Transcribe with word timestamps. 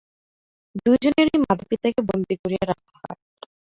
দুইজনেরই 0.79 1.37
মাতাপিতাকে 1.43 2.01
বন্দী 2.09 2.35
করিয়া 2.41 2.63
রাখা 2.69 2.93
হয়। 2.95 3.19